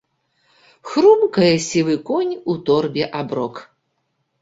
Хрумкае 0.91 1.51
сівы 1.67 1.95
конь 2.09 2.35
у 2.51 2.59
торбе 2.73 3.03
аброк. 3.25 3.55